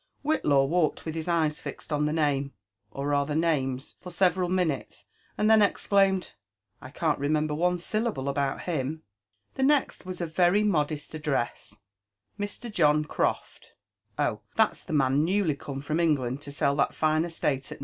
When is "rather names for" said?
3.09-4.09